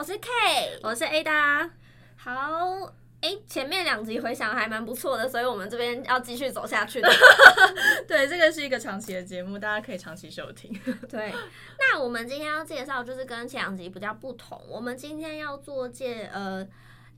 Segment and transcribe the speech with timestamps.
[0.00, 1.68] 我是 K，我是 Ada。
[2.16, 2.90] 好，
[3.20, 7.08] 哎，前面两集回想还蛮不错的，所以我们这边要继续走下去的。
[8.08, 10.72] 对，这个是一个长期的节目，大家可以长期收听。
[11.06, 11.30] 对，
[11.78, 16.66] 那我们今天要介绍就是跟前两集比较不同，我们今天要做介呃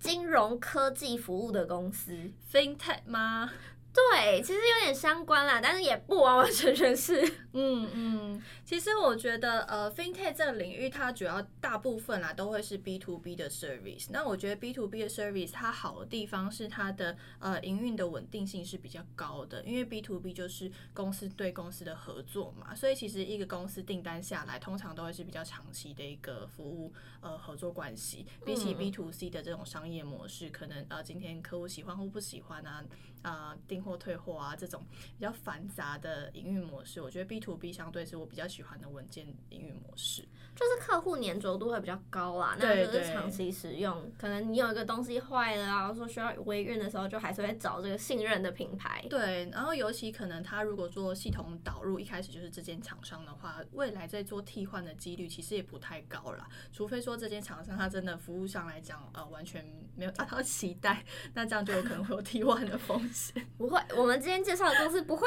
[0.01, 3.49] 金融科技服务的公司，FinTech 吗？
[3.95, 7.21] 对，其实有点相关啦，但是也不完完全全是。
[7.53, 14.07] 嗯嗯，其实我觉得，呃，FinTech 这个领域，它主要大部分啦都会是 B to B 的 service。
[14.09, 26.91] 那我觉得 B to B 的 service 它好的地方是它的呃营运的稳定性是比较高的，因为 B to B 就是公司对公司的合作嘛，所以其实一个公司订单下来，通常都会是比较长期的一个服务
[27.21, 28.27] 呃合作关系。
[28.47, 32.83] 比起 B to C 的这种商业模式，可能呃今天客户喜欢或不喜欢啊，
[33.21, 42.55] 啊、呃、或退货啊这种比较繁杂的营运模式，我觉得 B to B 相对是我比较喜欢的稳健营运模式，就是客户粘着度会比较高啦。
[42.58, 49.05] 那就是长期使用，可能你有一个东西坏了啊，说需要维运的时候，就还是会找这个信任的品牌。
[49.09, 56.47] 对，然后尤其可能他如果做系统导入，一开始就是这间厂商的话，未来在做替换的几率其实也不太高啦。
[56.72, 59.64] 除非说这间厂商他真的服务上来讲，呃，完全
[59.97, 63.44] 没有达到期待，那这样就有可能会有替换的风险。
[63.56, 65.27] 不会，我们今天介绍的公司不会。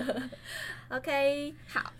[0.88, 1.92] OK，好。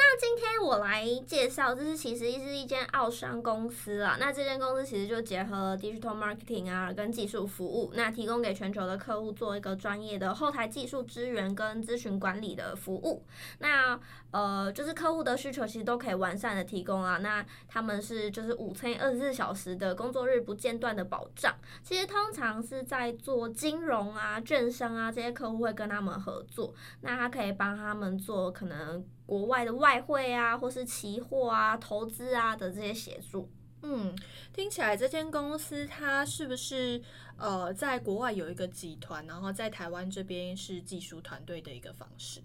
[0.00, 4.16] 那今天我来介绍，这是其实是一间澳商公司啊。
[4.20, 13.24] 那这间公司其实就结合 digital marketing 啊，跟技术服务，那提供给全球的客户做一个专业的后台技术支援跟咨询管理的服务。
[13.58, 13.98] 那
[14.30, 17.18] 呃，就是客户的需求其实都可以完善的提供啊。
[17.18, 21.52] 那他们是就是五乘以二十四小时的工作日不间断的保障。
[21.82, 29.04] 其实通常是在做金融啊、券商啊这些客户会跟他们合作，那他可以帮他们做可能。
[29.28, 33.46] 国外的外汇啊，或是期货啊、投资啊的这些协助，
[33.82, 34.16] 嗯，
[34.54, 36.98] 听起来这间公司它是不是
[37.36, 42.40] 呃在国外有一个集团，然后在台湾这边是技术团队的一个方式？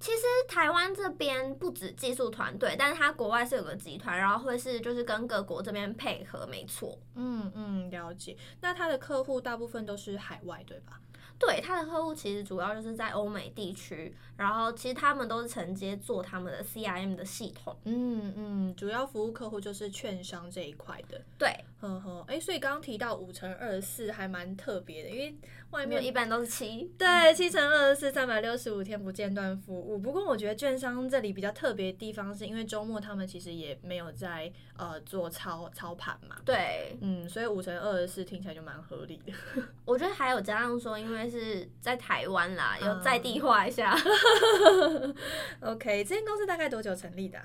[0.00, 6.98] 其实台湾这边不止技术团队，但是它国外是有个集团，然后会是就是跟各国这边配合，没错。
[7.14, 8.36] 嗯嗯，了解。
[8.60, 10.98] 那它的客户大部分都是海外，对吧？
[11.38, 21.20] 对，他的客户其实主要就是在欧美地区，然后其实他们都是承接做他们的 CRM 的系统，嗯嗯，主要服务客户就是券商这一块的。
[21.38, 21.48] 对，
[21.80, 25.32] 呵呵，哎，所以刚刚提到五乘二十四还蛮特别的，因为
[25.70, 29.96] 外面一般都是七，对，七乘二十四，三百六十五天不间断服务。
[29.96, 36.36] 不过我觉得券商这里比较特别的地方，是因为周末他们其实也没有在呃做操操盘嘛。
[36.44, 39.32] 对，嗯，所以五乘二十四听起来就蛮合理的。
[39.84, 43.96] 我觉得还有加上说，因为是在台湾啦，有在地化一下。
[45.60, 47.38] OK，这间公司大概多久成立的？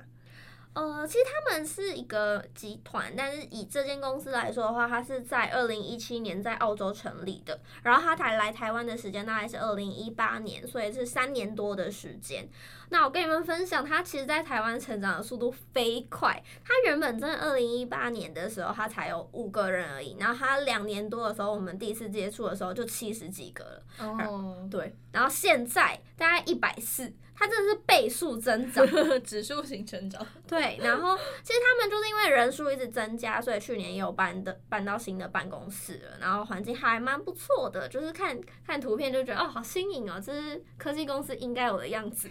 [0.73, 12.47] 呃，其实他们是一个集团，但是以这间公司来说的话，它是在二零一七年在澳洲成立的，然后它才来台湾的时间大概是二零一八年，所以是三年多的时间。
[12.89, 16.41] 那我跟你们分享，它其实在台湾成长的速度飞快。
[16.63, 23.83] 它原本在二零一八年的时候，它才有五个人而已，然后它两年多的时候，我们第一次接触的时候就七十几个了。
[23.97, 27.11] 哦，对，然后现在大概一百四。
[27.39, 28.83] 它真的是倍数增长，
[29.23, 30.25] 指数型成长。
[30.47, 42.27] 对，然后其实他们就是因为人数一直增加，所以去年也有搬的搬到新的办公室了，然后环境还蛮不错的，就是看看图片就觉得哦，好新颖哦，这是科技公司应该有的样子。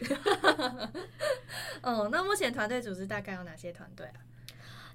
[1.83, 4.19] 哦， 那目前团队组织大概有哪些团队啊？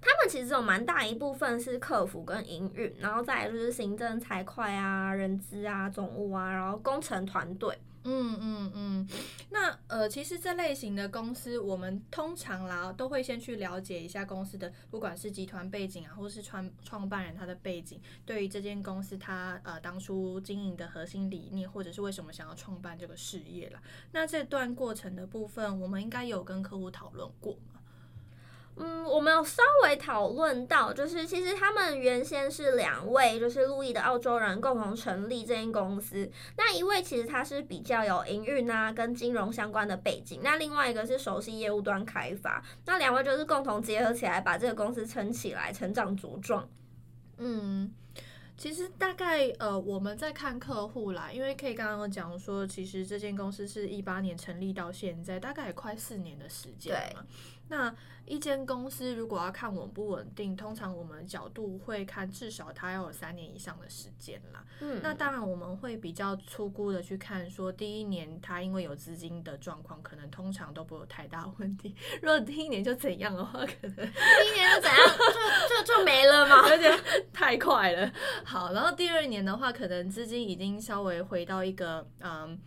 [0.01, 7.78] 他们其实有蛮大一部分是客服跟营运，然后再来就是行政、财会啊、人资啊、总务啊，然后工程团队。
[8.03, 9.07] 嗯嗯嗯，
[9.51, 23.81] 那呃，其实这类型的公司，我们通常啦都会先去了解一下公司的，不管是集团背景啊，或是创创办人他的背景，对于这间公司他呃当初经营的核心理念，或者是为什么想要创办这个事业啦。
[24.11, 27.58] 那这段过程的部分，我们应该有跟客户讨论过。
[28.78, 36.29] 嗯，我们有稍微讨论到，就是其实他们原先是两位，就是路易的澳洲人共同成立这间公司。
[36.58, 42.64] 那一位其实他是比较有营运啊跟金融相关的背景，那另外一个是熟悉业务端开发。
[42.85, 46.68] 那两位就是共同结合起来，把这个公司撑起来，成长茁壮。
[47.38, 47.94] 嗯。
[48.58, 57.26] 其实大概呃，我们在看客户啦，因为可以刚刚讲说，其实这间公司是一八年成立到现在，大概也快四年的时间嘛。
[57.72, 57.96] 那
[58.26, 64.64] 一间公司如果要看稳不稳定，通常我们角度会看至少它要有三年以上的时间啦。
[64.82, 71.96] 嗯，那当然我们会比较粗估的去看，说第一年它因为有资金的状况，可能通常都不会有太大问题。
[72.22, 75.00] 如果第一年就怎样的话，可能第一年就怎样
[75.70, 76.68] 就就就没了嘛？
[76.70, 77.00] 有点
[77.32, 78.12] 太快了。
[78.44, 82.59] 好，然后第二年的话，可能资金已经稍微回到一个嗯。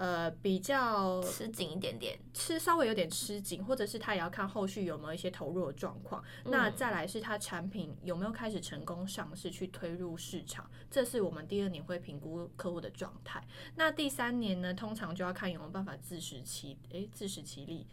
[0.00, 6.24] 呃，比较吃紧一点点，吃稍微有点吃紧，或者是他也要看后续有没有一些投入的状况。
[6.46, 13.46] 嗯、那再来是他产品有没有开始成功上市，去推入市场，这是我们第二年会评估客户的状态。
[13.74, 17.86] 那第三年呢，通常就要看有没有办法自食其诶自食其力。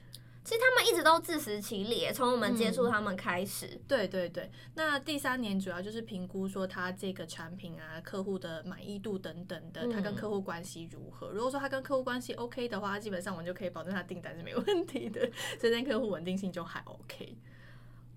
[0.48, 3.68] 其实他们一直都自食其力，从我们接触他们开始。
[3.68, 3.82] 嗯。
[3.86, 11.32] 对对对，那第三年主要就是评估说他这个产品啊，客户的满意度等等的，他跟客户关系如何。
[11.32, 15.30] 如果说他跟客户关系 OK 的话，基本上我们就可以保证他订单是没问题的，
[15.60, 17.38] 这边客户稳定性就还 OK。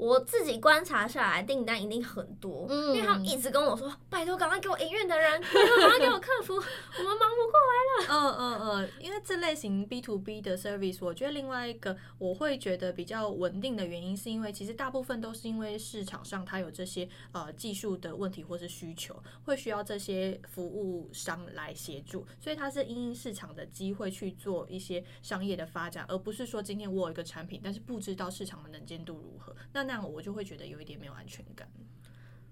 [0.01, 8.07] 我自己观察下来，订单一定很多，嗯，因为他们一直跟我说：“拜托，赶快给我营运的人，拜托，赶快给我客服，我们忙不过来了。
[8.09, 29.55] ”嗯嗯嗯，因为这类型 B to B 的 service，我觉得另外一个我会觉得比较稳定的原因，是因为其实大部分都是因为市场上它有这些呃技术的问题或是需求，会需要这些服务商来协助，所以它是因应市场的机会去做一些商业的发展，而不是说今天我有一个产品，但是不知道市场的能见度如何。
[29.75, 31.69] 那那样我就会觉得有一点没有安全感。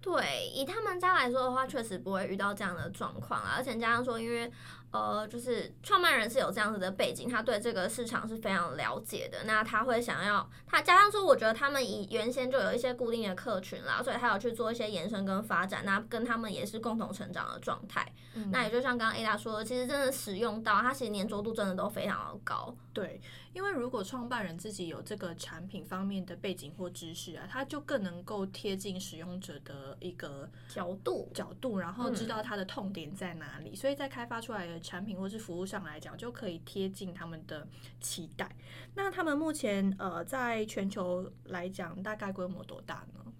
[0.00, 4.50] 对，以他们家来说的话，确实不会遇到这样的状况啊，而且加上说，因为。
[4.90, 9.44] 呃，就是创办人是有这样子的背景，他对这个市场是非常了解的。
[9.44, 15.84] 那他会想要，他加上说，我觉得他们以原先就有一些固定的客群啦，所以他有去做一些延伸跟发展。
[15.84, 18.10] 那跟他们也是共同成长的状态。
[18.32, 22.74] 嗯、那也就像刚刚 Ada 说的，其实真的使用到它，其实粘着度真的都非常的高。
[22.94, 23.20] 对，
[23.52, 34.77] 因为如果创办人自己有这个产品方面的背景或知识啊，他就更能够贴近使用者的一个角度角度，然后知道他的痛点在哪里，嗯、所以在开发出来的。
[34.80, 37.66] 产品或是服务上来讲，就可以贴近他们的
[38.00, 38.50] 期待。
[38.94, 43.32] 那他们目前呃，在全球来讲，大概规模多大呢？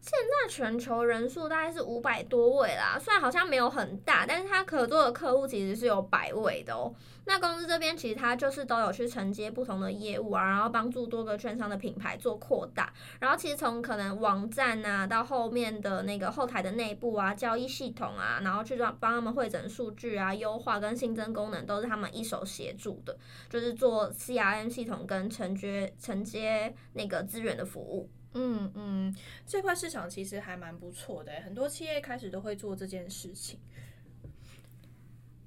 [0.00, 6.92] 现在全球人数大概是五百多位啦，虽然好像没有很大，但是它可做的客户其实是有百位的哦。
[7.26, 12.92] 那公司这边其实它就是都有去承接不同的业务啊，然后帮助多个券商的品牌做扩大。
[13.20, 23.16] 然后其实从可能网站啊，到后面的那个后台的内部啊，交易系统啊，然后去帮帮他们汇整数据啊，优化跟新增功能，都是他们一手协助的，
[23.50, 28.08] 就是做 CRM 系统跟承接承接那个资源的服务。
[28.34, 33.58] 嗯嗯，这块市场其实还蛮不错的，很多企业开始都会做这件事情，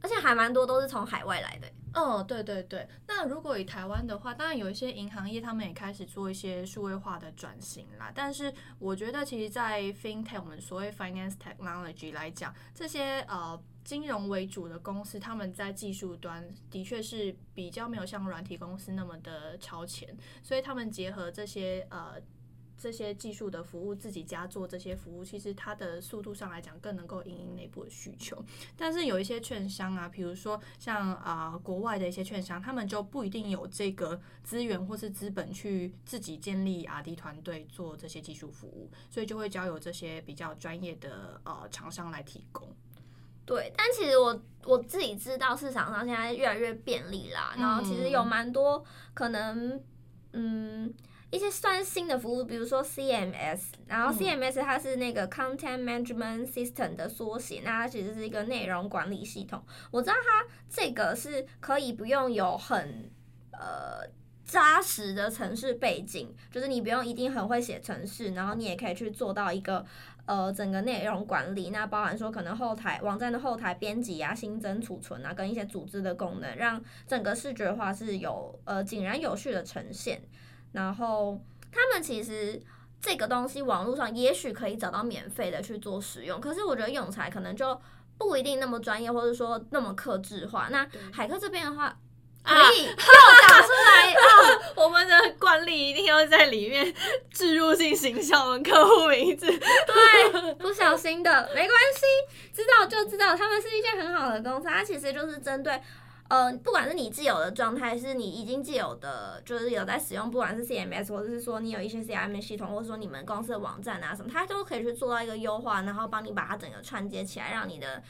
[0.01, 1.71] 而且还蛮多都是从海外来的。
[1.93, 2.85] 哦，对对对。
[3.07, 8.11] 那如果以台湾的话，当然有一些银行业他们也开始做一些数位化的转型啦。
[8.13, 22.19] 但是我觉得，其实，在 FinTech 我们所谓 Finance Technology 来讲，这些呃金融为主的公司，他们在技术端的确是比较没有像软体公司那么的超前，所以他们结合这些呃。
[22.83, 28.43] 这些技术的服务，自己家做这些服务，其实它的速度上来讲更能够应应内部的需求。
[28.75, 42.67] 但是有一些券商啊，比如说像啊、呃、国外的一些券商，他们就不一定有这个资源或是资本去自己建立 R&D 团队做这些技术服务，所以就会交由这些比较专业的呃厂商来提供。
[43.45, 49.81] 对，但其实我我自己知道市场上现在越来越便利啦，然后其实有蛮多可能，
[50.33, 50.93] 嗯。
[51.33, 59.59] 一些算是新的服务，比如说 CMS，然后 CMS 它是那个 Content Management System 的缩写，那它其实是一个内容管理系统。
[59.89, 63.09] 我知道它这个是可以不用有很
[63.51, 64.07] 呃
[64.45, 69.83] 扎实的城市背景，就是你不用一定很会写城市，然后你也可以去做到一个
[70.27, 80.21] 呃整个内容管理，那包含说可能后台网站的后台编辑啊、新增、储存啊，跟一些组织的功能，让整个视觉化是有呃井然有序的呈现。
[80.73, 81.39] 然后
[81.71, 82.61] 他们其实
[83.01, 87.79] 这个东西网络上也许可以找到免费的去做使用，可是我觉得用起来可能就
[88.17, 90.67] 不一定那么专业，或者说那么克制化。
[90.71, 91.95] 那海客这边的话，
[92.43, 94.73] 可以又打出来啊！
[94.75, 96.93] 我们的惯例一定要在里面
[97.31, 105.81] 置入性行销的客户名字，对，不小心的没关系，知道就知道，他们是一件很好的公司，它其实就是针对。
[106.29, 118.01] 呃，不管是你既有的状态，是你已经既有的，就是有在使用，不管是 CMS 或者是说你有一些 CRM 系统，或者说你们公司的网站啊什么，它都可以去做到一个优化，然后帮你把它整个串接起来，让你的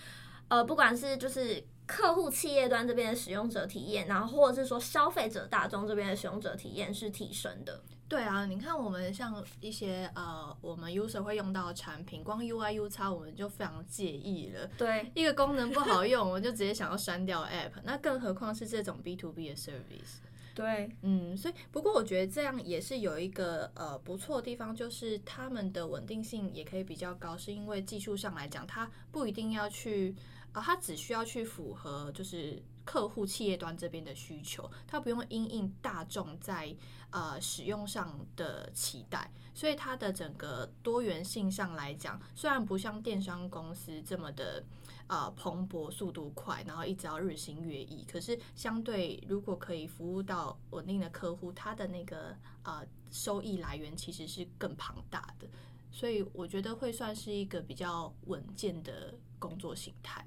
[0.48, 7.82] 呃，不管是就是客户企业端这边的使用者体验，然后或者是说消费者大众这边的使用者体验是提升的。
[8.08, 14.68] 对啊，你看我们像一些呃，我们 user 会用到的产品，光 UI UX 我们就非常介意了。
[14.78, 17.72] 对，一个功能不好用， 我们就直接想要删掉 app。
[17.84, 20.20] 那更何况是这种 B to B 的 service。
[20.54, 30.16] 对，嗯，所以不过我觉得这样也是有一个呃不错的地方，就是他们的稳定性也可以比较高，是因为技术上来讲，它不一定要去
[30.52, 36.76] 啊，它、呃、只需要去符合就是客户企业端这边的需求，它不用因应大众在
[37.12, 44.64] 呃使用上的期待，所以它的整个多元性上来讲，虽然不像电商公司这么的。
[45.08, 48.06] 呃，蓬勃速度快，然后一直要日新月异。
[48.06, 55.48] 可是相对，如果可以服务到稳定的客户，它的那个呃收益来源其实是更庞大的。
[55.92, 60.26] 所以我觉得会算是一个比较稳健的工作形态。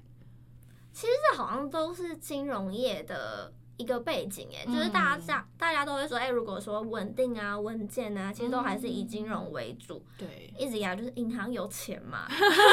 [0.97, 3.53] 其实这好像都是金融业的。
[3.77, 10.03] 一个背景哎，就是大家大家都会说，哎，如果说稳定啊、稳健啊，其实都还是以金融为主。
[10.17, 12.27] 对，一直以来就是银行有钱嘛。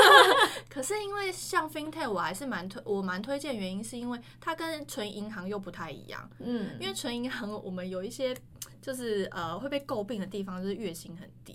[0.71, 6.26] 可是因为像 FinTech，我还是蛮推，我蛮推荐，原因是因为它跟纯银行又不太一样。
[6.38, 8.35] 嗯，因为纯银行我们有一些
[8.81, 11.54] 就是呃会被诟病的地方，就是月薪很低。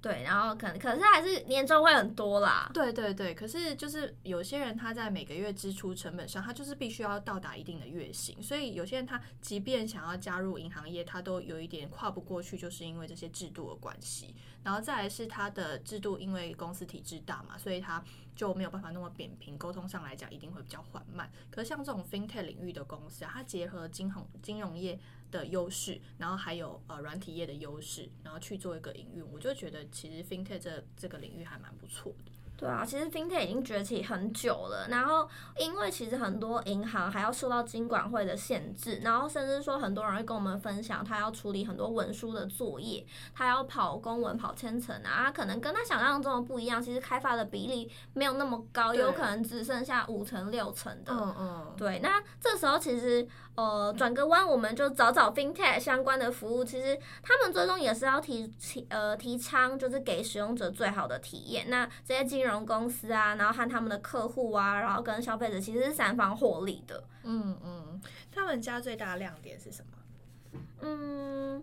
[0.00, 2.70] 对，然后可能可是还是年终会很多啦。
[2.72, 14.34] 对对对，可是就是有些人他在每个月支出成本上，他就是必须要到达一定的月薪，所以有些人他即便想要加入银行业，他都有一点跨不过去，就是因为这些制度的关系。
[14.62, 18.02] 然后再来是他的制度，因为公司体制大嘛，所以他
[18.36, 21.30] 就没有办法那么扁平，沟通上来讲一定会比较缓慢。
[21.50, 24.98] 可是像这种 FinTech 领域的公司啊，它结合金融金融业
[25.30, 32.32] 的优势，然后还有呃软体业的优势，然后去做一个营运，我就觉得其实 FinTech 这这个领域还蛮不错的。
[32.56, 35.28] 对啊，其实 FinTech 已经崛起很久了，然后
[35.60, 51.12] 因为其实很多银行还要受到金管会的限制，然后甚至说很多人会跟我们分享，他要处理很多文书的作业，他要跑公文、跑千层啊，他可能跟他想象中的不一样，其实开发的比例没有那么高，有可能只剩下五成六成的。
[51.12, 51.74] 嗯嗯。
[51.76, 53.24] 对，那这时候其实
[53.58, 61.68] 呃转个弯，我们就找找 FinTech 相关的服务，其实他们最终也是要提提呃提倡，就是给使用者最好的体验。
[61.68, 67.04] 那这些金融金融公司啊，然后和他们的客户啊，然后跟消费者其实是三方获利的。
[67.24, 68.00] 嗯嗯，
[68.32, 70.60] 他们家最大的亮点是什么？
[70.80, 71.62] 嗯，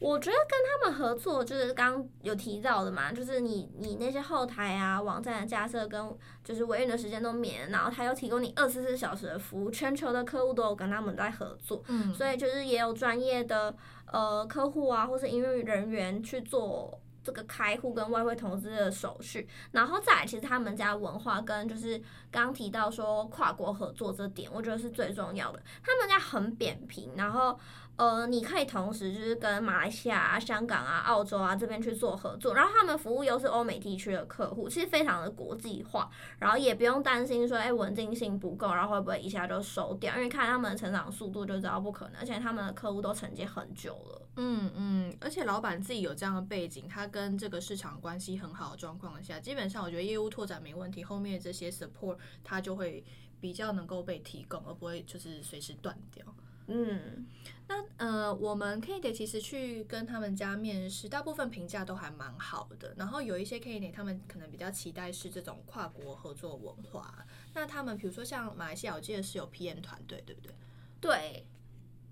[0.00, 11.84] 我觉得跟他们合作就是刚刚有提到的嘛，就是你你那些后台啊、网站的架设跟就是维运的时间都免，然后他又提供你二十四小时的服务，全球的客户都有跟他们在合作。
[11.86, 13.72] 嗯，所以就是也有专业的
[14.06, 16.98] 呃客户啊，或是营运人员去做。
[17.22, 21.98] 这个开户跟外汇投资的手续，然后再来，其实他们家文化跟就是
[22.30, 25.62] 刚刚提到说跨国合作这点，我觉得是最重要的。
[25.84, 27.60] 他们家很扁平，然后。
[28.00, 40.16] 呃，你可以同时就是跟马来西亚啊、香港啊、澳洲啊这边去做合作，然后他们服务又是欧美地区的客户，其实非常的国际化，然后也不用担心说，哎，稳定性不够，然后会不会一下就收掉？
[40.16, 44.26] 因为看他们的成长速度就知道不可能，而且他们的客户都承接很久了。
[44.36, 53.04] 嗯嗯，而且老板自己有这样的背景，他跟这个市场关系很好的状况下，基本上我觉得业务拓展没问题，后面这些 support 他就会
[53.42, 56.24] 比较能够被提供，而不会就是随时断掉。
[56.70, 57.26] 嗯，
[57.66, 62.94] 那呃，我们 candidate 其实去跟他们家面试，大部分评价都还蛮好的。
[62.96, 67.26] 然后有一些 candidate 他们可能比较期待是这种跨国合作文化。
[67.54, 70.54] 那他们比如说像马来西亚，我记得是有 PM 团队，对不对？
[71.00, 71.46] 对。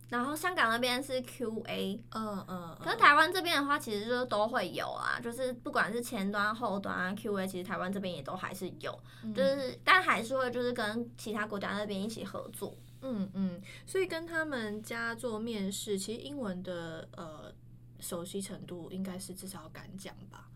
[0.09, 2.79] 然后香港那边是 QA，嗯嗯。
[2.83, 8.99] 可是台湾这边的话，其实就都会有啊，就是不管是前端、后端啊，QA，其实台湾这边也都还是有，
[9.35, 12.75] 就是但还是会就是跟其他国家那边一起合作。
[13.00, 17.52] 嗯嗯，所以跟他们家做面试，其实英文的呃
[18.00, 20.48] 熟悉程度应该是至少敢讲吧。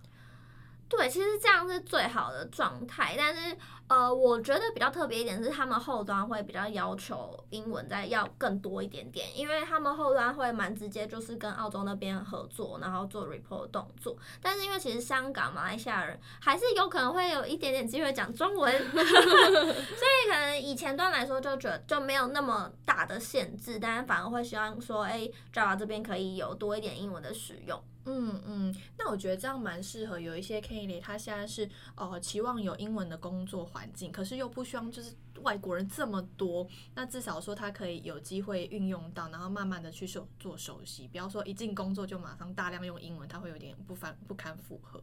[0.95, 3.57] 对，其实这样是最好的状态，但是
[3.89, 14.15] 呃，我觉得比较特别一点是，他们后端会比较要求英文再要更多一点点，因为他们后端会蛮直接，就是跟澳洲那边合作，然后做 report 动作。
[14.43, 27.83] 但是因为其实香港、马来西亚人还是有可能会有一点点机会讲中文， 所以可能以前端来说就觉得就没有那么大的限制，但是反而会希望说，哎，Java 这边可以有多一点英文的使用。
[28.05, 36.67] 嗯嗯，那我觉得这样蛮适合有一些 K，他现在是呃期望有英文的工作环境，可是又不希望就是外国人这么多，
[36.97, 45.01] 那至少说他可以有机会运用到，然后慢慢的去做做熟悉，不要说一进工作就马上大量用英文，他会有点不凡不堪负荷。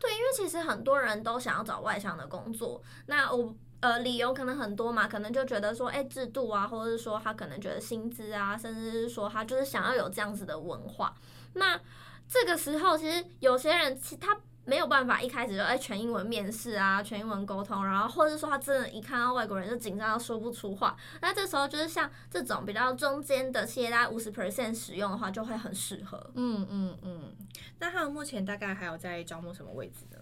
[0.00, 11.14] 对，因为其实很多人都想要找外向的工作，那我呃理由可能很多嘛，可能就觉得说，哎，制度啊，或者是说他可能觉得薪资啊，甚至是说他就是想要有这样子的文化，
[11.52, 11.80] 那。
[12.30, 26.30] 这个时候，其实有些人其他没有办法一开始就哎全英文面试啊，全英文沟通，然后或者说他真的，一看到外国人就紧张到说不出话，那这时候就是像这种比较中间的企业，大概五十 percent 使用的话，就会很适合。
[26.34, 27.36] 嗯嗯嗯。
[27.80, 30.18] 那他们目前大概还有在招募什么位置呢？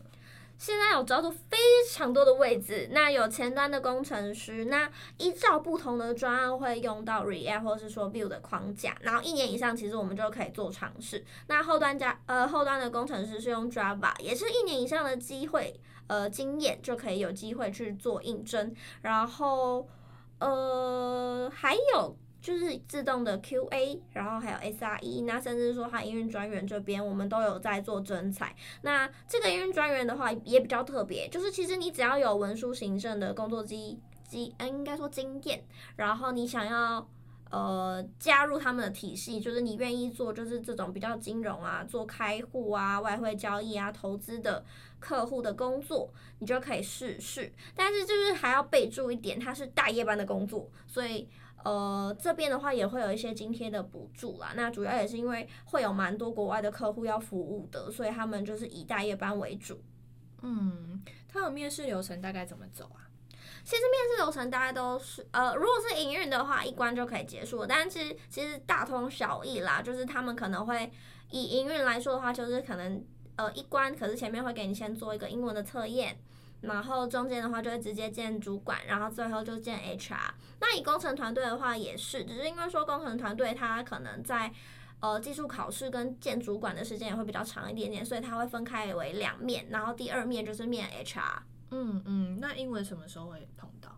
[0.58, 1.56] 现在有招到非
[1.88, 11.24] 常多的位置，那有前端的工程师，那依照不同的专案会用到 React 或是说 Vue 的框架，然后一年以上其实我们就可以做尝试。
[11.46, 19.88] 那后端加呃后端的工程师是用 Java，也是一年以上的机会呃经验就可以有机会去做应征，然后
[20.40, 22.16] 呃还有。
[22.40, 28.54] 就是自动的 QA，然后还有 SRE，那甚至说它营运专员这边，我们都有在做征才。
[28.83, 35.62] 那这个营运专员的话也比较特别，就是其实你只要有文书行政的工作机机，嗯，应该说经验，
[35.97, 37.07] 然后你想要
[37.50, 44.64] 呃加入他们的体系，就是你愿意做就是这种比较金融啊，做开户啊、外汇交易啊、投资的
[44.98, 47.52] 客户的工作，你就可以试试。
[47.74, 51.28] 但是就是还要备注一点，它是大夜班的工作，所以。
[51.64, 54.52] 呃，这边的话也会有一些津贴的补助啦。
[54.54, 59.82] 那主要也是因为会有蛮多国外的客户要服务的，所以他们就是以大夜班为主。
[60.40, 63.07] 嗯，他有面试流程大概怎么走啊？
[63.64, 67.66] 其实面试流程大概都是呃，如果是营运的话，一关就可以结束。
[67.66, 70.90] 但是其实大同小异啦，就是他们可能会
[71.30, 73.04] 以营运来说的话，就是可能
[73.36, 76.18] 呃一关，可是前面会给你先做一个英文的测验。
[76.60, 80.16] 然后中间的话就会直接见主管，然后最后就见 HR。
[80.58, 84.52] 那以工程团队的话也是，只是因为说工程团队他可能在
[84.98, 91.42] 呃技术考试跟见主管的时间也会比较长一点点，所以他会分开为两面，然后第二面就是面 HR。
[91.70, 93.90] 嗯嗯，那英文什么时候会碰到？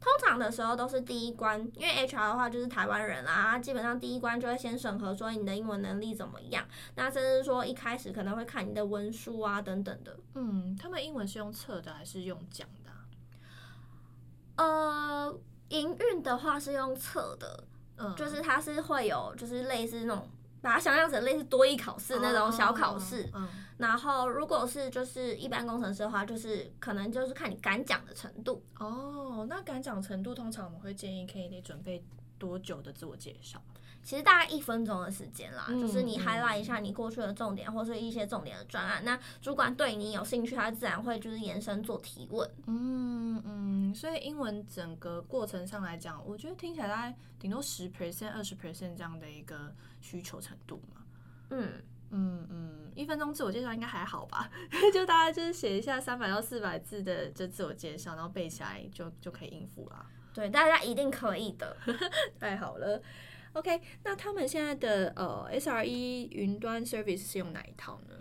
[0.00, 10.18] 通常的时候都是第一关，因为 HR 的话就是台湾人啦，基本上第一关就会先审核说你的英文能力怎么样，那甚至说一开始可能会看你的文书啊等等的。
[10.34, 13.04] 嗯，他们英文是用测的还是用讲的啊？
[14.56, 17.64] 呃，营运的话是用测的，
[17.98, 20.26] 嗯，就是它是会有就是类似那种。
[20.60, 23.28] 把它想象成类似多一考试那种小考试，
[23.78, 28.62] 然后如果是就是一般工程师的话，就是可能就是看你敢讲的程度。
[28.78, 32.04] 哦，那敢讲程度通常我们会建议可以得准备
[32.38, 33.62] 多久的自我介绍？
[34.02, 39.04] 其实大概一分钟的时间啦，嗯、就是你 highlight 一下你过去的重点，或是一些重点的专案。
[39.04, 42.50] 那主管对你有兴趣，他自然会就是延伸做提问。
[42.66, 51.02] 嗯嗯，所以英文整个过程上来讲，我觉得听起来大概顶多十 percent、二十 percent 这样的一个需求程度嘛。
[51.50, 51.72] 嗯
[52.10, 54.50] 嗯嗯，一分钟自我介绍应该还好吧？
[54.92, 60.06] 就大家就是写一下三百到四百字的就自我介绍，然后背起来就就可以应付啦。
[60.32, 61.76] 对，大家一定可以的，
[62.38, 63.00] 太好了。
[63.52, 68.14] OK，那他们现在的呃 SRE 云端 service 是用哪一套呢？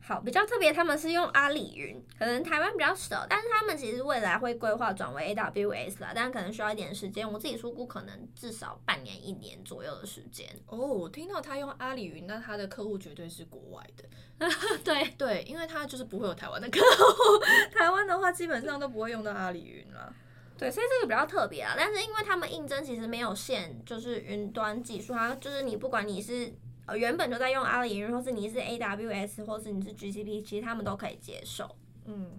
[0.00, 7.28] 好，比较特别，他们是用阿里云，可能台湾比较少，但是他们其实未来会规划转为 AWS 啦，但可能需要一点时间。
[7.28, 10.48] 我自己初估可能至少半年、一年左右的时间。
[10.66, 14.04] 哦，我听到他用阿里云，那他的客户绝对是国外的。
[14.84, 17.44] 对对，因为他就是不会有台湾的客户，
[17.76, 20.14] 台湾的话基本上都不会用到阿里云了。
[20.58, 26.52] 对，所以这个比较特别啊，但是因为他们应征其实没有限，就是云端技术，它就是你不管你是
[26.86, 31.76] 呃原本就在用阿里云，或是你是 AWS，或是你是 GCP，其实他们都可以接受。
[32.06, 32.30] 嗯，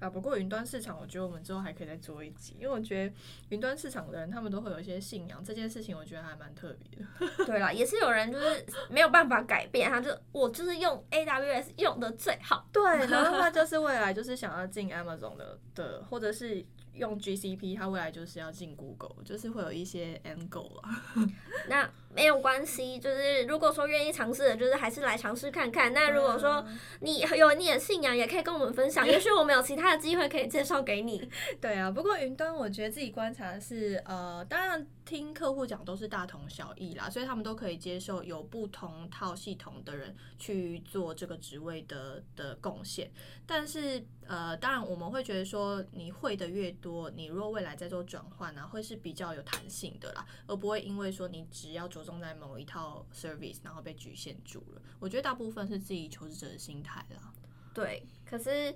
[0.00, 3.14] 啊，不过云端市场，我觉得我们之后还可以再做一集，因为我觉得
[3.50, 7.44] 云端市场的人他们都会有一些信仰，这件事情我觉得还蛮特别的。
[7.46, 12.68] 对啦，也是有人就是没有办法改变，他就我就是用 AWS 用的最好。
[12.72, 16.64] 对，然后他就是未来就是想要进 Amazon 的的，或者是。
[16.94, 21.02] 用 GCP，它未来就是要进 Google，就是会有一些 goal 啊。
[21.68, 25.92] 那没有关系，就是如果说愿意尝试的，就是还是来尝试看看。
[25.92, 26.64] 那如果说
[27.00, 31.28] 你有你的信仰，也可以跟我们分享，也许我们有其他的机会可以介绍给你。
[31.60, 43.10] 对啊，不过云端我觉得自己观察的是，呃，当然听客户讲都是大同小异啦，所以他们都可以接受有不同套系统的人去做这个职位的的贡献。
[43.46, 54.82] 但是呃，当然我们会觉得说，你会的越多，你若未来在做转换呢，会是比较有弹性的啦，而不会因为说你只要着重在某一套 service，然后被局限住了。
[54.98, 57.32] 我觉得大部分是自己求职者的心态啦。
[57.74, 58.74] 对，可是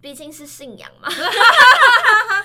[0.00, 1.08] 毕竟是信仰嘛。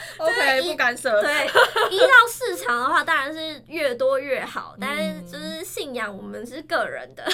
[0.17, 1.21] OK，不干涉。
[1.21, 1.45] 对，
[1.91, 4.75] 依到市场的话，当然是越多越好。
[4.79, 7.23] 但是就是信仰，我们是个人的。
[7.25, 7.33] 对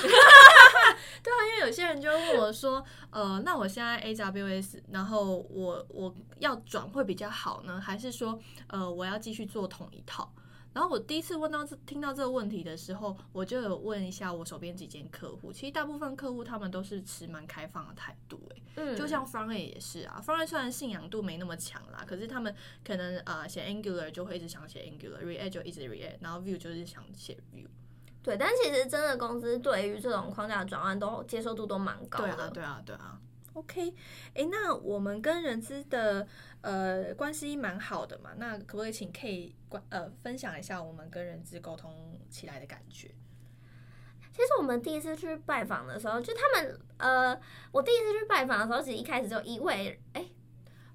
[1.34, 10.32] 啊，因为有些人就问我说：“呃，那我现在 AWS，然后我我要转会比较好呢，还是说呃我要继续做同一套？”
[10.74, 18.42] 然后我第一次问到这听到这个问题的时候，我就有问一下我手边几间客户，其实大部分客户他们都是持蛮开放的态度，
[18.96, 22.56] 就像 Front A 也是啊，Front A 虽然信仰度没那么强啦，可是他们
[22.86, 27.68] 可能呃写 Angular 就会一直想写 Angular，React 就一直 React，然后 Vue 就是想写 Vue。
[28.24, 32.28] 对，但其实真的公司对于这种框架的转换都接受度都蛮高的。
[32.28, 33.20] 对啊，对啊，对啊。
[33.54, 33.94] OK，
[34.34, 36.28] 哎，那我们跟人资的
[36.62, 43.14] 呃关系蛮好的嘛，那可不可以请 K 关呃分享一下我们跟人资沟通起来的感觉？
[44.32, 47.40] 其实我们第一次去拜访的时候，就他们呃，
[47.72, 50.26] 我第一次去拜访的时候，其实一开始就一位哎。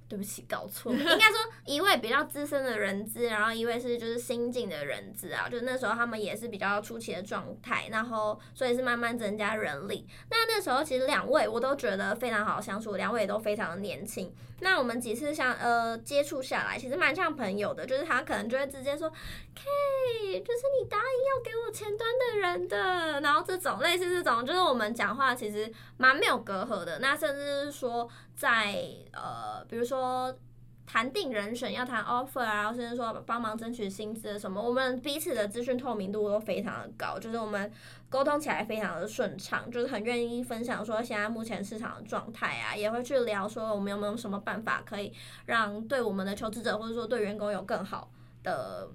[0.08, 0.98] 对不起，搞错了。
[0.98, 5.48] 应该说一位比较资深的人资，然后一位是就是新进的人资啊。
[5.48, 10.06] 就那时候他们也是比较初期的状态，然后所以是慢慢增加人力。
[10.30, 14.32] 那那时候其实两位我都觉得非常好相处，两位也都非常的年轻。
[14.60, 17.84] 那我们几次像呃接触下来，其实蛮像朋友的。
[17.84, 19.08] 就是他可能就会直接说
[19.54, 27.00] ，K，就是你答应要给我前端的人的，然后这种类似这种，就是我们讲话其实蛮没有隔阂的。
[27.00, 30.38] 那甚至是说在呃，比如说说
[30.86, 37.72] 谈定人选要谈 offer 啊，甚至说帮忙争取薪资什么，我们彼此的资讯透明度都非常的高，就是我们。
[38.08, 45.12] 沟通起来非常的顺畅，就是很愿意分享说现在目前市场的状态啊，也会去聊说我们有没有什么办法可以
[45.46, 48.08] 让对我们的求职者或者说对员工有更好
[48.44, 48.88] 的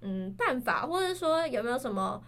[0.00, 2.22] 嗯办法，或者说有没有什么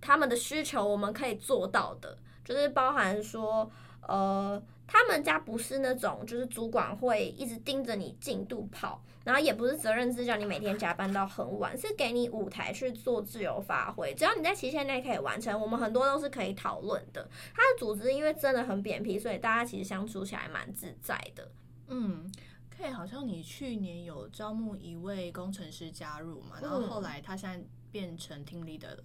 [0.00, 3.70] 他们的需求我们可以做到的，就是包含说
[4.02, 4.60] 呃。
[4.86, 17.26] 他们家不是那种，就是主管会一直盯着你进度跑，然后也不是责任制叫你每天加班到很晚，是给你舞台去做自由发挥，只要你在期限内可以完成，我们很多都是可以讨论的。
[17.54, 21.50] 他的组织因为真的很扁平，所以大家其实相处起来蛮自在的。
[21.88, 22.30] 嗯，
[22.76, 29.04] 可以，好像你去年有招募一位工程师加入嘛，然后后来他现在变成 team leader 了。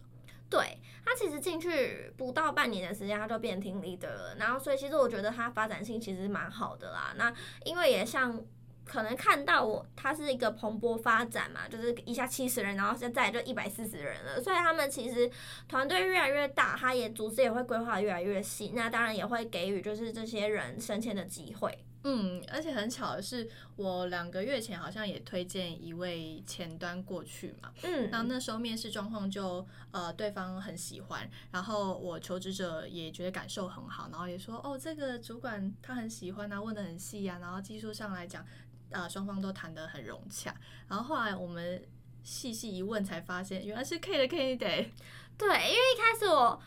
[0.49, 4.35] 对，他其实进去不到半年的时间，他就变 team leader 了。
[4.39, 7.13] 然后，所以其实我觉得他发展性其实蛮好的啦。
[7.17, 7.33] 那
[7.65, 8.41] 因为也像
[8.85, 14.41] 可能看到我，他是一个蓬勃发展嘛，就是一下七十人，然后现在就一百四十人了。
[14.41, 15.29] 所以他们其实
[15.67, 18.71] 团队越来越大，他也组织也会规划越来越细。
[18.73, 21.77] 那当然也会给予就是这些人升迁的机会。
[22.09, 27.73] 嗯，而且很巧的是，我两个月前好像也推荐一位前端过去嘛。
[27.83, 38.45] 嗯，那那时候面试状况就呃对方很喜欢，然后我求职者也觉得感受很好，然后也说哦这个主管他很喜欢啊，问的很细啊，然后技术上来讲，
[38.91, 40.55] 呃双方都谈得很融洽。
[40.87, 41.83] 然后后来我们
[42.23, 44.91] 细细一问才发现，原来是 K 的 candidate。
[45.37, 46.61] 对，因为一开始我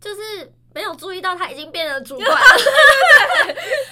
[0.00, 0.54] 就是。
[0.72, 2.36] 没有注意到他已经变了主管，我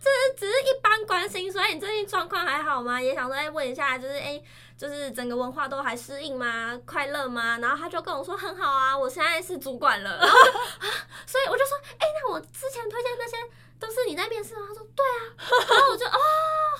[0.00, 3.00] 这只是一般关心，所以你最近状况还好吗？
[3.00, 4.42] 也想说，哎，问一下，就是哎，
[4.76, 6.80] 就是整个文化都还适应吗？
[6.86, 7.58] 快乐吗？
[7.58, 10.18] 然后他就跟我说很好啊，我现在是主管了。
[10.18, 10.38] 然后
[11.26, 13.36] 所以我就说，哎，那我之前推荐那些
[13.78, 14.62] 都是你在面试吗？
[14.68, 15.20] 他说对啊，
[15.68, 16.18] 然后我就哦，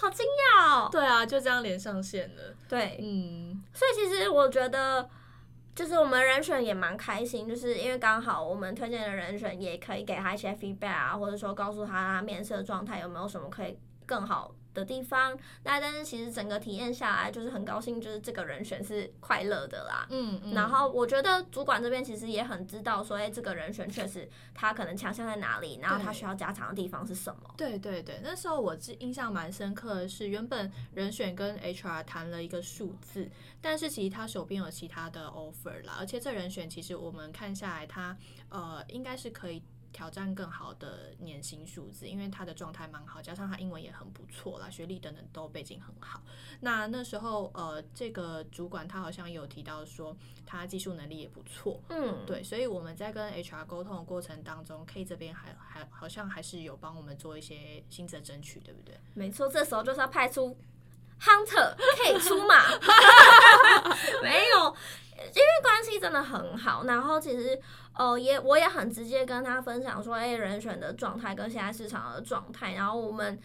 [0.00, 0.88] 好惊讶哦。
[0.90, 2.42] 对啊，就这样连上线了。
[2.68, 5.08] 对，嗯，所以其实我觉得。
[5.74, 20.06] 就是我们人选也蛮开心，就是因为刚好我们推荐的人选也可以给他一些 feedback 啊，或者说告诉他面试的状态有没有什么可以更好的地方，那但是其实整个体验下来就是很高兴，就是这个人选是快乐的啦。
[20.10, 27.54] 嗯，嗯，然后我觉得主管这边其实也很知道说，哎，这个人选确实他可能强项在哪里，然后他需要加强的地方是什么。
[27.56, 33.28] 对对对，那时候我印象蛮深刻的是，原本人选跟 HR 谈了一个数字，
[33.60, 38.16] 但是其实他手边有其他的 offer 啦，而且这人选其实我们看下来他，他
[38.58, 39.62] 呃应该是可以。
[39.92, 46.22] 挑战更好的年薪数字，因为他的状态蛮好，加上他英文也很不错啦，学历等等都背景很好。
[46.60, 58.98] 那那时候，呃，这个主管他好像有提到说，他技术能力也不错，嗯，对，所以我们在跟 HR 沟通的过程当中，K 这边还还好像还是有帮我们做一些薪资争取，对不对？
[59.14, 60.56] 没错，这时候就是要派出
[61.20, 62.64] Hunter K 出马，
[64.22, 64.74] 没有。
[65.16, 67.60] 因为关系真的很好，然后其实，
[67.94, 73.38] 呃，也我也很直接跟他分享说，哎，人选的状态跟现在市场的状态，然后我们。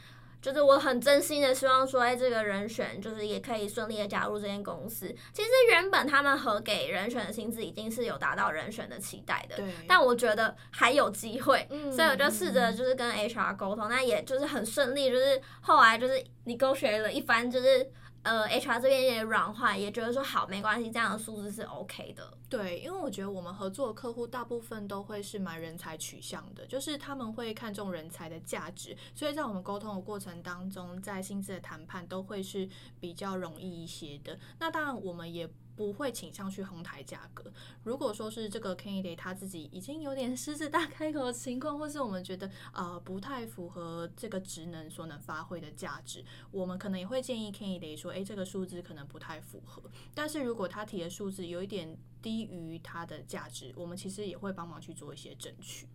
[0.45, 5.07] 就是我很真心的希望说，哎，这个人选就是也可以顺利的加入这间公司。
[5.33, 9.65] 其实原本他们核给人选的薪资已经是有达到人选的期待的，对。
[9.87, 17.89] 但我觉得还有机会，嗯，所以我就试着就是跟 HR 沟通，那也就是很顺利，就是后来就是你勾选了一番，就是。
[18.25, 22.35] 呃，HR 这边也软化，也觉得说好，没关系，这样的数字是 OK 的。
[22.49, 32.67] 对，因为我觉得我们合作的客户大部分都会是蛮人才取向的，就是他们会看重人才的价值，所以在我们沟通的过程当中，在薪资的谈判都会是
[32.99, 34.39] 比较容易一些的。
[34.59, 37.51] 那当然，我们也不会倾向去哄抬价格。
[37.83, 49.83] 如果说是这个 candidate 他自己已经有点狮子大开口的情况，或是我们觉得呃不太符合这个职能所能发挥的价值，我们可能也会建议 candidate 说，诶，这个数字可能不太符合。
[50.13, 55.87] 但是如果他提的数字有一点低于他的价值，我们其实也会帮忙去做一些争取。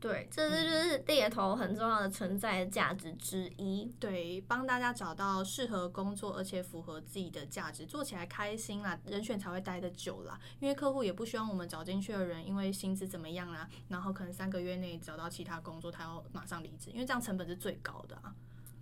[0.00, 3.92] 对，这是就是猎头很重要的存在的价值之一。
[3.98, 10.38] 对，帮大家找到适合工作而且符合自己的价值，做起来开心啦，人选才会待得久啦。
[10.60, 18.32] 因为客户也不希望我们找进去的人，因为薪资怎么样啦，然后可能三个月内找到其他工作，他要马上离职，因为这样成本是最高的啊。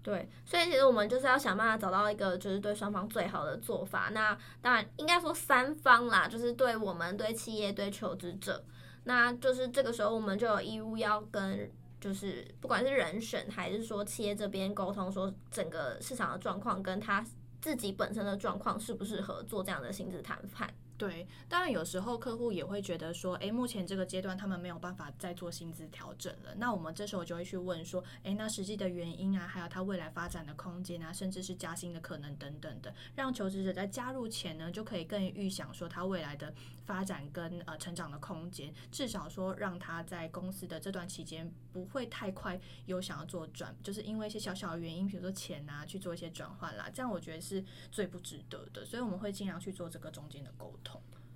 [0.03, 4.11] 对，所以其实我们就是要想办法找到一个就是对双方最好的做法。
[4.13, 8.63] 那当然应该说三方啦，就是对我们、对企业、对求职者。
[9.09, 17.25] 那就是这个时候，我们就有义务要跟，就是不管是人选还是说企业这边沟通，说整个市场的状况跟他
[17.61, 20.69] 自己本身的状况适不适合做这样的薪资谈判。
[20.99, 26.55] 对，当然有时候客户也会觉得说，诶，目前这个阶段他们没有办法再做薪资调整了。
[26.57, 36.55] 那我们这时候就会去问说，诶，那实际的原因啊，还有他未来发展的空间啊，甚至是加薪的可能等等的，让求职者在加入前呢，就可以更预想说他未来的
[36.87, 48.83] 发展跟呃成长的空间，至少说让他在公司的这段期间不会太快有想要做转，就是因为一些小小的原因，比如说钱啊，去做一些转换啦，这样我觉得是最不值得的。
[48.87, 50.86] 所以我们会尽量去做这个中间的沟通。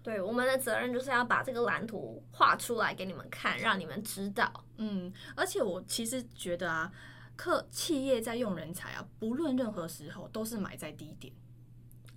[0.03, 4.51] 对，我们的责任就是要把这个蓝图画出来给你们看，让你们知道。
[4.79, 6.91] 嗯，而且我其实觉得啊，
[7.37, 11.33] 客企业在用人才啊，不论任何时候都是买在低点。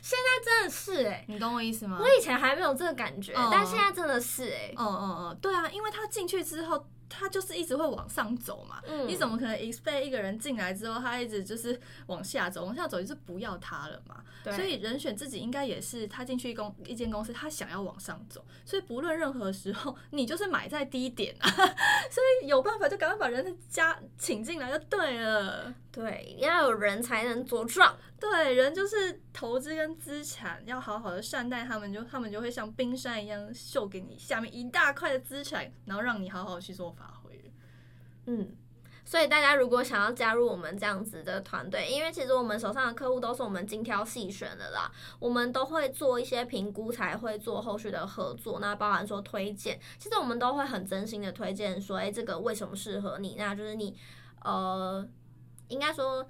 [0.00, 1.98] 现在真的是哎、欸，你懂我意思吗？
[2.00, 4.74] 我以前还没有这个感觉，嗯、但现在真的是哎、欸。
[4.78, 6.86] 嗯嗯嗯，对啊，因为他进去之后。
[7.10, 14.22] 他就是一直会往上走嘛，嗯、你怎么可能 expect 一个人进来之后，他一直就是往下走，往下走就是不要他了嘛？
[14.44, 21.50] 所以人选自己应该也是，他进去一公一间公司，他想要往上走，所以不论任何时候，你就是买在低点啊，
[22.08, 25.74] 所以有办法就赶快把人家请进来就对了。
[25.92, 27.94] 对，要有人才能茁壮。
[28.20, 37.50] 对，人就是投资跟资产，要好好的善待他们，就他们就会像冰山一样秀给你下面一大块的资产，然后让你好好去做发挥。
[38.26, 38.54] 嗯，
[39.06, 48.60] 所以大家如果想要加入我们这样子的团队，因为其实我们手上的客户都是我们精挑细选的啦，我们都会做一些评估，才会做后续的合作。
[48.60, 53.36] 那包含说推荐，其实我们都会很真心的推荐说，诶，这个为什么适合你？
[53.38, 53.96] 那就是你，
[54.42, 55.08] 呃，
[55.68, 56.28] 应该说。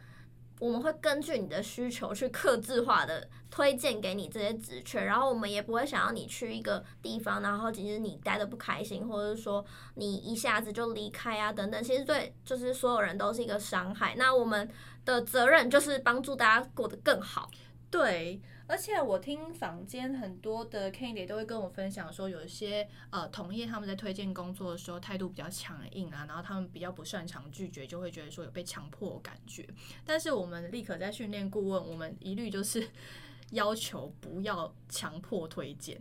[0.61, 14.14] 我们会根据你的需求去刻字化的推荐给你这些职缺，然后我们也不会想要你去一个地方，然后其实你待的不开心，或者是说你一下子就离开啊等等，其实对就是所有人都是一个伤害。
[14.16, 14.70] 那我们
[15.05, 17.51] 的责任就是帮助大家过得更好。
[17.90, 18.40] 对。
[18.71, 29.69] 而且我听房间很多的 candidate 都会跟我分享说，有一些呃同业他们在推荐工作的时候态度比较强硬啊，然后他们比较不擅长拒绝，就会觉得说有被强迫感觉。
[30.05, 32.89] 但是我们立刻在训练顾问，我们一律就是
[33.51, 36.01] 要求不要强迫推荐。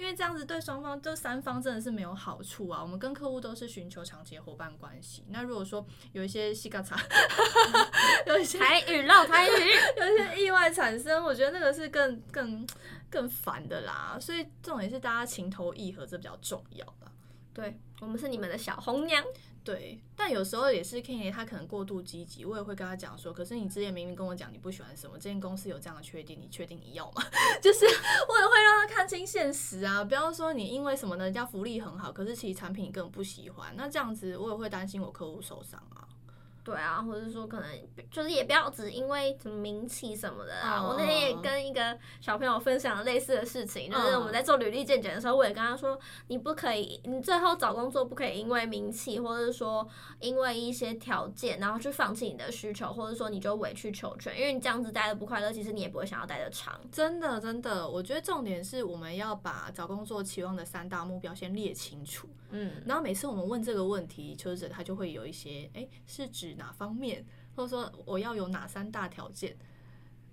[0.00, 2.80] 因为这样子对双方这三方真的是没有好处啊！
[2.80, 5.22] 我们跟客户都是寻求长期伙伴关系。
[5.28, 6.98] 那如果说有一些西嘎查，
[8.26, 9.52] 有一些台语绕台语，
[9.98, 12.66] 有一些意外产生，我觉得那个是更更
[13.10, 14.16] 更烦的啦。
[14.18, 17.12] 所以重点是大家情投意合，这比较重要吧。
[17.52, 19.22] 对，我们是你们的小红娘。
[19.62, 27.22] 对，但有时候也是 Kenny 他可能过度积极，我也会跟他讲说，可是你之前明明跟我讲你不喜欢什么，这间公司有这样的缺点，你确定你要吗？
[27.60, 36.08] 就是我也会让他看清现实啊，不要说你因为什么呢，人家福利很好，可是其实产品你根本不喜欢，那这样子我也会担心我客户受伤啊。
[36.62, 37.68] 对啊，或者说可能
[38.10, 40.80] 就是也不要只因为什么名气什么的啊。
[40.80, 40.90] Oh.
[40.90, 49.88] 我那天也跟一个小朋友分享了类似的事情，就是我们在做履历健检的时候，我也跟他说，你不可以，你最后找工作不可以因为名气，或者说
[50.20, 56.78] 因为一些条件，然后去放弃你的需求，或者说你就委曲求全，因为你这样子待的不快乐，其实你也不会想要待的长。
[56.92, 62.28] 真的，真的，我觉得重点是我们要把找工作期望的三大目标先列清楚。
[62.50, 69.56] 嗯，然后每次我们问这个问题，求职者他就会有一些，哎，是指哪方面，或者说我要有哪三大条件，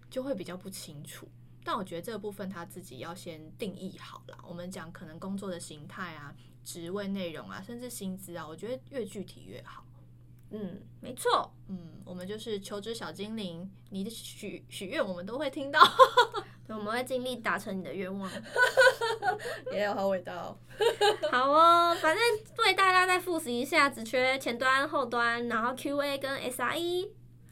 [0.09, 1.27] 就会比较不清楚。
[1.63, 4.37] 但我觉得这个部分他自己要先定义好了。
[4.47, 9.85] 我们讲可能工作的形态啊、职位内容啊，甚至薪资啊，我觉得越具体越好。
[10.51, 11.53] 嗯，没错。
[11.67, 15.81] 嗯，我们就是求职小精灵，你的许许愿我们都会听到。
[16.69, 18.29] 我们会尽力达成你的愿望。
[19.71, 20.57] 也有好伟大哦。
[21.31, 22.23] 好哦，反正
[22.65, 27.09] 为大家再复习一下，只缺前端、后端，然后 QA 跟 SRE。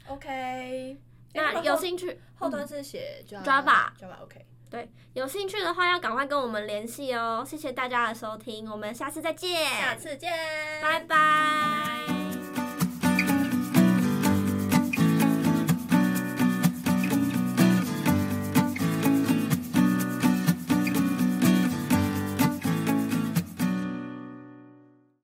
[0.08, 0.98] OK。
[1.34, 3.92] 那有兴趣，后端是写 Java。
[4.00, 4.46] Java OK。
[4.70, 7.44] 对，有兴趣的话要赶快跟我们联系哦。
[7.46, 10.32] 谢谢大家的收听，我们下次再见，下次见，
[10.82, 12.15] 拜拜。